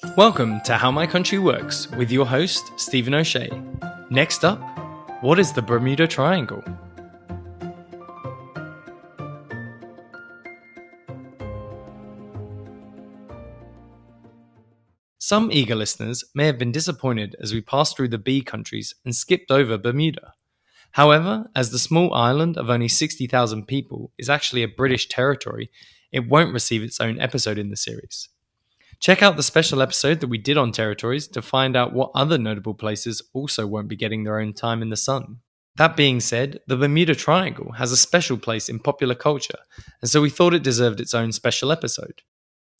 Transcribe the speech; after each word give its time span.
Welcome 0.00 0.60
to 0.60 0.74
How 0.74 0.92
My 0.92 1.08
Country 1.08 1.40
Works 1.40 1.90
with 1.90 2.12
your 2.12 2.24
host, 2.24 2.70
Stephen 2.76 3.14
O'Shea. 3.14 3.50
Next 4.10 4.44
up, 4.44 4.60
what 5.22 5.40
is 5.40 5.52
the 5.52 5.60
Bermuda 5.60 6.06
Triangle? 6.06 6.62
Some 15.18 15.50
eager 15.50 15.74
listeners 15.74 16.22
may 16.32 16.46
have 16.46 16.58
been 16.58 16.70
disappointed 16.70 17.34
as 17.40 17.52
we 17.52 17.60
passed 17.60 17.96
through 17.96 18.08
the 18.08 18.18
B 18.18 18.40
countries 18.40 18.94
and 19.04 19.16
skipped 19.16 19.50
over 19.50 19.76
Bermuda. 19.76 20.34
However, 20.92 21.50
as 21.56 21.70
the 21.70 21.78
small 21.78 22.14
island 22.14 22.56
of 22.56 22.70
only 22.70 22.88
60,000 22.88 23.66
people 23.66 24.12
is 24.16 24.30
actually 24.30 24.62
a 24.62 24.68
British 24.68 25.08
territory, 25.08 25.72
it 26.12 26.28
won't 26.28 26.54
receive 26.54 26.84
its 26.84 27.00
own 27.00 27.18
episode 27.20 27.58
in 27.58 27.70
the 27.70 27.76
series. 27.76 28.28
Check 29.00 29.22
out 29.22 29.36
the 29.36 29.44
special 29.44 29.80
episode 29.80 30.20
that 30.20 30.26
we 30.26 30.38
did 30.38 30.56
on 30.56 30.72
territories 30.72 31.28
to 31.28 31.40
find 31.40 31.76
out 31.76 31.92
what 31.92 32.10
other 32.14 32.36
notable 32.36 32.74
places 32.74 33.22
also 33.32 33.66
won't 33.66 33.88
be 33.88 33.94
getting 33.94 34.24
their 34.24 34.40
own 34.40 34.52
time 34.52 34.82
in 34.82 34.90
the 34.90 34.96
sun. 34.96 35.38
That 35.76 35.96
being 35.96 36.18
said, 36.18 36.58
the 36.66 36.76
Bermuda 36.76 37.14
Triangle 37.14 37.72
has 37.72 37.92
a 37.92 37.96
special 37.96 38.36
place 38.36 38.68
in 38.68 38.80
popular 38.80 39.14
culture, 39.14 39.60
and 40.02 40.10
so 40.10 40.20
we 40.20 40.30
thought 40.30 40.52
it 40.52 40.64
deserved 40.64 41.00
its 41.00 41.14
own 41.14 41.30
special 41.30 41.70
episode. 41.70 42.22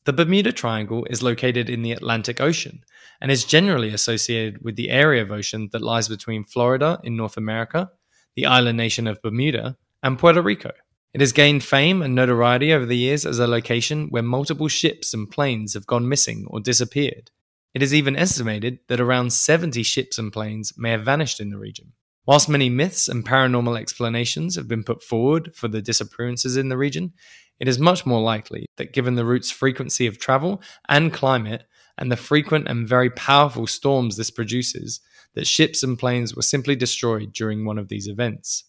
The 0.03 0.11
Bermuda 0.11 0.51
Triangle 0.51 1.05
is 1.09 1.23
located 1.23 1.69
in 1.69 1.83
the 1.83 1.93
Atlantic 1.93 2.41
Ocean 2.41 2.83
and 3.21 3.31
is 3.31 3.45
generally 3.45 3.93
associated 3.93 4.61
with 4.61 4.75
the 4.75 4.89
area 4.89 5.21
of 5.21 5.31
ocean 5.31 5.69
that 5.71 5.81
lies 5.81 6.09
between 6.09 6.43
Florida 6.43 6.99
in 7.03 7.15
North 7.15 7.37
America, 7.37 7.91
the 8.35 8.45
island 8.45 8.77
nation 8.77 9.07
of 9.07 9.21
Bermuda, 9.21 9.77
and 10.03 10.19
Puerto 10.19 10.41
Rico. 10.41 10.71
It 11.11 11.21
has 11.21 11.31
gained 11.33 11.63
fame 11.63 12.03
and 12.03 12.13
notoriety 12.13 12.71
over 12.71 12.85
the 12.85 12.97
years 12.97 13.25
as 13.25 13.39
a 13.39 13.47
location 13.47 14.09
where 14.09 14.21
multiple 14.21 14.67
ships 14.67 15.11
and 15.11 15.29
planes 15.29 15.73
have 15.73 15.87
gone 15.87 16.07
missing 16.07 16.45
or 16.47 16.59
disappeared. 16.59 17.31
It 17.73 17.81
is 17.81 17.95
even 17.95 18.15
estimated 18.15 18.79
that 18.89 18.99
around 18.99 19.33
70 19.33 19.81
ships 19.81 20.19
and 20.19 20.31
planes 20.31 20.73
may 20.77 20.91
have 20.91 21.03
vanished 21.03 21.39
in 21.39 21.49
the 21.49 21.57
region. 21.57 21.93
Whilst 22.27 22.47
many 22.47 22.69
myths 22.69 23.07
and 23.07 23.25
paranormal 23.25 23.79
explanations 23.79 24.55
have 24.55 24.67
been 24.67 24.83
put 24.83 25.01
forward 25.01 25.55
for 25.55 25.67
the 25.67 25.81
disappearances 25.81 26.57
in 26.57 26.69
the 26.69 26.77
region, 26.77 27.13
it 27.59 27.67
is 27.67 27.79
much 27.79 28.05
more 28.05 28.21
likely 28.21 28.67
that 28.77 28.93
given 28.93 29.15
the 29.15 29.25
route's 29.25 29.49
frequency 29.49 30.05
of 30.05 30.19
travel 30.19 30.61
and 30.87 31.11
climate, 31.11 31.63
and 31.97 32.11
the 32.11 32.17
frequent 32.17 32.67
and 32.67 32.87
very 32.87 33.09
powerful 33.09 33.65
storms 33.65 34.15
this 34.15 34.29
produces, 34.29 35.01
that 35.33 35.47
ships 35.47 35.81
and 35.81 35.97
planes 35.97 36.35
were 36.35 36.43
simply 36.43 36.75
destroyed 36.75 37.33
during 37.33 37.65
one 37.65 37.79
of 37.79 37.87
these 37.87 38.07
events. 38.07 38.63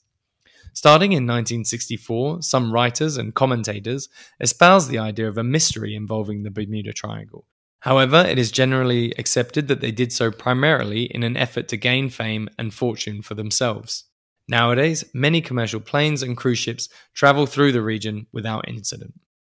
Starting 0.72 1.12
in 1.12 1.26
1964, 1.26 2.42
some 2.42 2.72
writers 2.72 3.16
and 3.16 3.34
commentators 3.34 4.08
espouse 4.40 4.88
the 4.88 4.98
idea 4.98 5.28
of 5.28 5.36
a 5.36 5.44
mystery 5.44 5.94
involving 5.94 6.42
the 6.42 6.50
Bermuda 6.50 6.92
Triangle. 6.92 7.46
However, 7.80 8.18
it 8.18 8.38
is 8.38 8.50
generally 8.50 9.12
accepted 9.18 9.68
that 9.68 9.80
they 9.80 9.90
did 9.90 10.12
so 10.12 10.30
primarily 10.30 11.04
in 11.04 11.22
an 11.22 11.36
effort 11.36 11.66
to 11.68 11.76
gain 11.76 12.10
fame 12.10 12.48
and 12.58 12.72
fortune 12.72 13.22
for 13.22 13.34
themselves. 13.34 14.04
Nowadays, 14.48 15.04
many 15.14 15.40
commercial 15.40 15.80
planes 15.80 16.22
and 16.22 16.36
cruise 16.36 16.58
ships 16.58 16.88
travel 17.14 17.46
through 17.46 17.72
the 17.72 17.82
region 17.82 18.26
without 18.32 18.68
incident. 18.68 19.14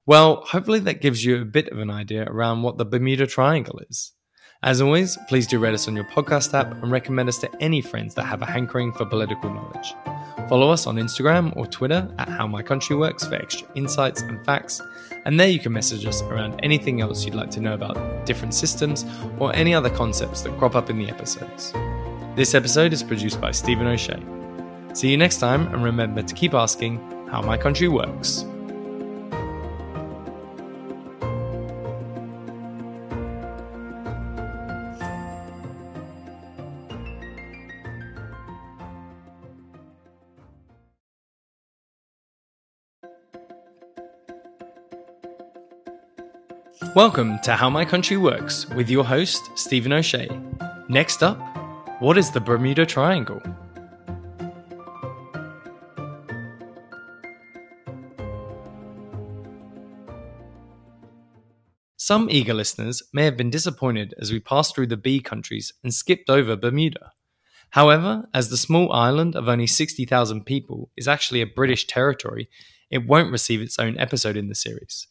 Well, 0.04 0.42
hopefully 0.44 0.80
that 0.80 1.00
gives 1.00 1.24
you 1.24 1.40
a 1.40 1.44
bit 1.44 1.68
of 1.68 1.78
an 1.78 1.90
idea 1.90 2.24
around 2.24 2.62
what 2.62 2.76
the 2.76 2.84
Bermuda 2.84 3.26
Triangle 3.26 3.80
is. 3.88 4.12
As 4.62 4.82
always, 4.82 5.16
please 5.26 5.46
do 5.46 5.58
rate 5.58 5.72
us 5.72 5.88
on 5.88 5.96
your 5.96 6.04
podcast 6.04 6.52
app 6.52 6.70
and 6.82 6.92
recommend 6.92 7.30
us 7.30 7.38
to 7.38 7.50
any 7.62 7.80
friends 7.80 8.14
that 8.14 8.24
have 8.24 8.42
a 8.42 8.46
hankering 8.46 8.92
for 8.92 9.06
political 9.06 9.48
knowledge. 9.48 9.94
Follow 10.50 10.70
us 10.70 10.86
on 10.86 10.96
Instagram 10.96 11.56
or 11.56 11.66
Twitter 11.66 12.06
at 12.18 12.28
How 12.28 12.46
My 12.46 12.62
Country 12.62 12.94
Works 12.94 13.26
for 13.26 13.36
extra 13.36 13.66
insights 13.74 14.20
and 14.20 14.44
facts, 14.44 14.82
and 15.24 15.40
there 15.40 15.48
you 15.48 15.60
can 15.60 15.72
message 15.72 16.04
us 16.04 16.20
around 16.20 16.60
anything 16.62 17.00
else 17.00 17.24
you'd 17.24 17.34
like 17.34 17.50
to 17.52 17.60
know 17.62 17.72
about 17.72 18.26
different 18.26 18.52
systems 18.52 19.06
or 19.38 19.56
any 19.56 19.72
other 19.72 19.88
concepts 19.88 20.42
that 20.42 20.58
crop 20.58 20.74
up 20.76 20.90
in 20.90 20.98
the 20.98 21.08
episodes. 21.08 21.72
This 22.36 22.54
episode 22.54 22.92
is 22.92 23.02
produced 23.02 23.40
by 23.40 23.52
Stephen 23.52 23.86
O'Shea. 23.86 24.22
See 24.92 25.10
you 25.10 25.16
next 25.16 25.38
time, 25.38 25.72
and 25.72 25.82
remember 25.82 26.20
to 26.20 26.34
keep 26.34 26.52
asking 26.52 26.98
how 27.30 27.40
my 27.40 27.56
country 27.56 27.88
works. 27.88 28.44
Welcome 46.82 47.38
to 47.40 47.54
How 47.54 47.68
My 47.68 47.84
Country 47.84 48.16
Works 48.16 48.66
with 48.70 48.88
your 48.88 49.04
host, 49.04 49.50
Stephen 49.54 49.92
O'Shea. 49.92 50.28
Next 50.88 51.22
up, 51.22 51.38
what 52.00 52.16
is 52.16 52.30
the 52.30 52.40
Bermuda 52.40 52.86
Triangle? 52.86 53.40
Some 61.96 62.28
eager 62.30 62.54
listeners 62.54 63.02
may 63.12 63.24
have 63.24 63.36
been 63.36 63.50
disappointed 63.50 64.14
as 64.18 64.32
we 64.32 64.40
passed 64.40 64.74
through 64.74 64.88
the 64.88 64.96
B 64.96 65.20
countries 65.20 65.74
and 65.84 65.94
skipped 65.94 66.30
over 66.30 66.56
Bermuda. 66.56 67.12
However, 67.70 68.26
as 68.32 68.48
the 68.48 68.56
small 68.56 68.90
island 68.90 69.36
of 69.36 69.48
only 69.48 69.68
60,000 69.68 70.44
people 70.44 70.90
is 70.96 71.06
actually 71.06 71.42
a 71.42 71.46
British 71.46 71.86
territory, 71.86 72.48
it 72.90 73.06
won't 73.06 73.30
receive 73.30 73.60
its 73.60 73.78
own 73.78 73.96
episode 73.98 74.36
in 74.36 74.48
the 74.48 74.54
series. 74.56 75.06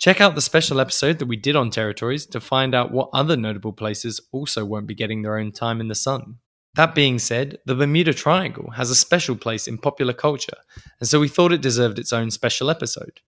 Check 0.00 0.22
out 0.22 0.34
the 0.34 0.40
special 0.40 0.80
episode 0.80 1.18
that 1.18 1.26
we 1.26 1.36
did 1.36 1.56
on 1.56 1.68
territories 1.68 2.24
to 2.24 2.40
find 2.40 2.74
out 2.74 2.90
what 2.90 3.10
other 3.12 3.36
notable 3.36 3.74
places 3.74 4.18
also 4.32 4.64
won't 4.64 4.86
be 4.86 4.94
getting 4.94 5.20
their 5.20 5.36
own 5.36 5.52
time 5.52 5.78
in 5.78 5.88
the 5.88 5.94
sun. 5.94 6.36
That 6.74 6.94
being 6.94 7.18
said, 7.18 7.58
the 7.66 7.74
Bermuda 7.74 8.14
Triangle 8.14 8.70
has 8.70 8.88
a 8.88 8.94
special 8.94 9.36
place 9.36 9.68
in 9.68 9.76
popular 9.76 10.14
culture, 10.14 10.56
and 11.00 11.06
so 11.06 11.20
we 11.20 11.28
thought 11.28 11.52
it 11.52 11.60
deserved 11.60 11.98
its 11.98 12.14
own 12.14 12.30
special 12.30 12.70
episode. 12.70 13.20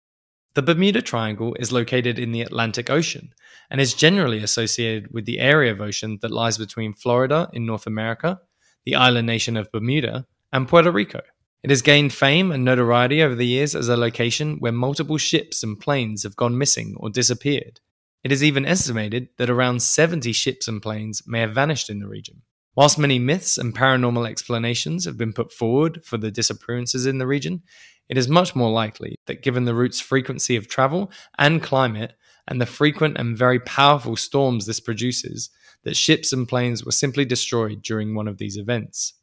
The 0.54 0.62
Bermuda 0.62 1.02
Triangle 1.02 1.54
is 1.60 1.72
located 1.72 2.18
in 2.18 2.32
the 2.32 2.40
Atlantic 2.40 2.88
Ocean 2.88 3.34
and 3.70 3.78
is 3.78 3.92
generally 3.92 4.42
associated 4.42 5.12
with 5.12 5.26
the 5.26 5.40
area 5.40 5.72
of 5.72 5.82
ocean 5.82 6.20
that 6.22 6.30
lies 6.30 6.56
between 6.56 6.94
Florida 6.94 7.50
in 7.52 7.66
North 7.66 7.86
America, 7.86 8.40
the 8.86 8.94
island 8.94 9.26
nation 9.26 9.58
of 9.58 9.70
Bermuda, 9.72 10.26
and 10.54 10.66
Puerto 10.66 10.90
Rico. 10.90 11.20
It 11.62 11.70
has 11.70 11.80
gained 11.80 12.12
fame 12.12 12.50
and 12.50 12.64
notoriety 12.64 13.22
over 13.22 13.36
the 13.36 13.46
years 13.46 13.76
as 13.76 13.88
a 13.88 13.96
location 13.96 14.56
where 14.58 14.72
multiple 14.72 15.16
ships 15.16 15.62
and 15.62 15.78
planes 15.78 16.24
have 16.24 16.34
gone 16.34 16.58
missing 16.58 16.96
or 16.96 17.08
disappeared. 17.08 17.78
It 18.24 18.32
is 18.32 18.42
even 18.42 18.66
estimated 18.66 19.28
that 19.38 19.48
around 19.48 19.80
70 19.80 20.32
ships 20.32 20.66
and 20.66 20.82
planes 20.82 21.22
may 21.24 21.40
have 21.40 21.54
vanished 21.54 21.88
in 21.88 22.00
the 22.00 22.08
region. 22.08 22.42
Whilst 22.74 22.98
many 22.98 23.20
myths 23.20 23.58
and 23.58 23.76
paranormal 23.76 24.28
explanations 24.28 25.04
have 25.04 25.16
been 25.16 25.32
put 25.32 25.52
forward 25.52 26.04
for 26.04 26.16
the 26.18 26.32
disappearances 26.32 27.06
in 27.06 27.18
the 27.18 27.26
region, 27.28 27.62
it 28.08 28.18
is 28.18 28.28
much 28.28 28.56
more 28.56 28.70
likely 28.70 29.14
that 29.26 29.42
given 29.42 29.64
the 29.64 29.74
route's 29.74 30.00
frequency 30.00 30.56
of 30.56 30.68
travel 30.68 31.12
and 31.38 31.62
climate, 31.62 32.14
and 32.48 32.60
the 32.60 32.66
frequent 32.66 33.16
and 33.18 33.38
very 33.38 33.60
powerful 33.60 34.16
storms 34.16 34.66
this 34.66 34.80
produces, 34.80 35.48
that 35.84 35.96
ships 35.96 36.32
and 36.32 36.48
planes 36.48 36.84
were 36.84 36.90
simply 36.92 37.24
destroyed 37.24 37.82
during 37.82 38.14
one 38.14 38.26
of 38.26 38.38
these 38.38 38.56
events. 38.56 39.14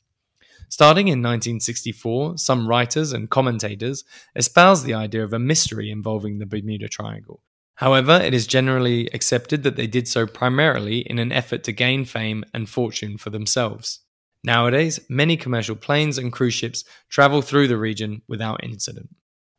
Starting 0.69 1.07
in 1.07 1.19
1964, 1.19 2.37
some 2.37 2.67
writers 2.67 3.11
and 3.11 3.29
commentators 3.29 4.03
espouse 4.35 4.83
the 4.83 4.93
idea 4.93 5.23
of 5.23 5.33
a 5.33 5.39
mystery 5.39 5.89
involving 5.89 6.37
the 6.37 6.45
Bermuda 6.45 6.87
Triangle. 6.87 7.41
However, 7.75 8.19
it 8.21 8.33
is 8.35 8.45
generally 8.45 9.07
accepted 9.13 9.63
that 9.63 9.77
they 9.77 9.87
did 9.87 10.07
so 10.07 10.27
primarily 10.27 10.99
in 10.99 11.17
an 11.17 11.31
effort 11.31 11.63
to 11.63 11.71
gain 11.71 12.05
fame 12.05 12.43
and 12.53 12.69
fortune 12.69 13.17
for 13.17 13.31
themselves. 13.31 14.01
Nowadays, 14.43 14.99
many 15.09 15.37
commercial 15.37 15.75
planes 15.75 16.17
and 16.17 16.31
cruise 16.31 16.53
ships 16.53 16.83
travel 17.09 17.41
through 17.41 17.67
the 17.67 17.77
region 17.77 18.21
without 18.27 18.63
incident. 18.63 19.09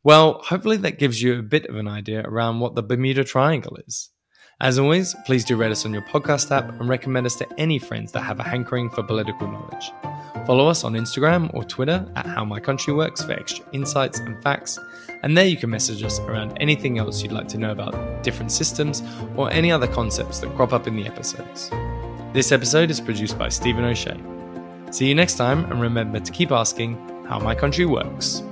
Well, 0.03 0.41
hopefully 0.43 0.77
that 0.77 0.97
gives 0.97 1.21
you 1.21 1.37
a 1.37 1.43
bit 1.43 1.65
of 1.65 1.75
an 1.75 1.87
idea 1.87 2.21
around 2.21 2.59
what 2.59 2.75
the 2.75 2.83
Bermuda 2.83 3.23
Triangle 3.23 3.77
is. 3.85 4.09
As 4.61 4.77
always, 4.77 5.15
please 5.25 5.43
do 5.43 5.57
rate 5.57 5.71
us 5.71 5.87
on 5.87 5.91
your 5.91 6.03
podcast 6.03 6.55
app 6.55 6.69
and 6.79 6.87
recommend 6.87 7.25
us 7.25 7.35
to 7.37 7.47
any 7.57 7.79
friends 7.79 8.11
that 8.11 8.21
have 8.21 8.39
a 8.39 8.43
hankering 8.43 8.91
for 8.91 9.01
political 9.01 9.47
knowledge. 9.47 9.91
Follow 10.45 10.67
us 10.67 10.83
on 10.83 10.93
Instagram 10.93 11.51
or 11.55 11.63
Twitter 11.63 12.07
at 12.15 12.27
How 12.27 12.45
My 12.45 12.59
Country 12.59 12.93
Works 12.93 13.23
for 13.23 13.31
extra 13.31 13.65
insights 13.73 14.19
and 14.19 14.39
facts, 14.43 14.77
and 15.23 15.35
there 15.35 15.47
you 15.47 15.57
can 15.57 15.71
message 15.71 16.03
us 16.03 16.19
around 16.19 16.55
anything 16.61 16.99
else 16.99 17.23
you'd 17.23 17.31
like 17.31 17.47
to 17.47 17.57
know 17.57 17.71
about 17.71 18.21
different 18.21 18.51
systems 18.51 19.01
or 19.35 19.51
any 19.51 19.71
other 19.71 19.87
concepts 19.87 20.37
that 20.41 20.55
crop 20.55 20.73
up 20.73 20.85
in 20.85 20.95
the 20.95 21.07
episodes. 21.07 21.71
This 22.31 22.51
episode 22.51 22.91
is 22.91 23.01
produced 23.01 23.39
by 23.39 23.49
Stephen 23.49 23.83
O'Shea. 23.83 24.21
See 24.91 25.07
you 25.07 25.15
next 25.15 25.37
time, 25.37 25.65
and 25.71 25.81
remember 25.81 26.19
to 26.19 26.31
keep 26.31 26.51
asking 26.51 26.97
how 27.27 27.39
my 27.39 27.55
country 27.55 27.87
works. 27.87 28.43